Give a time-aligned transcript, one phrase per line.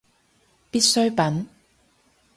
[0.71, 1.47] 必需品